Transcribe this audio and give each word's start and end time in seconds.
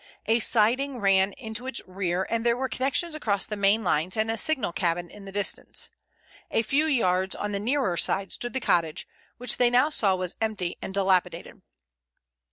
A 0.25 0.39
siding 0.39 0.97
ran 0.99 1.31
into 1.33 1.67
its 1.67 1.79
rear, 1.85 2.25
and 2.27 2.43
there 2.43 2.57
were 2.57 2.67
connections 2.67 3.13
across 3.13 3.45
the 3.45 3.55
main 3.55 3.83
lines 3.83 4.17
and 4.17 4.31
a 4.31 4.35
signal 4.35 4.73
cabin 4.73 5.11
in 5.11 5.25
the 5.25 5.31
distance. 5.31 5.91
A 6.49 6.63
few 6.63 6.85
yards 6.87 7.35
on 7.35 7.51
the 7.51 7.59
nearer 7.59 7.95
side 7.97 8.31
stood 8.31 8.53
the 8.53 8.59
cottage, 8.59 9.07
which 9.37 9.57
they 9.57 9.69
now 9.69 9.91
saw 9.91 10.15
was 10.15 10.35
empty 10.41 10.75
and 10.81 10.91
dilapidated. 10.91 11.61